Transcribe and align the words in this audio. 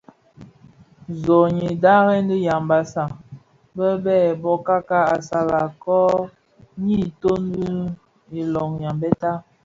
Zonйyi 1.23 1.69
dharèn 1.83 2.23
dhi 2.29 2.37
Yambassa 2.47 3.03
be 4.03 4.15
a 4.31 4.37
bokaka 4.41 4.99
assalaKon=ňyi 5.15 7.01
toň 7.21 7.41
bil 7.55 7.75
iloň 8.41 8.71
Yambéta. 8.85 9.31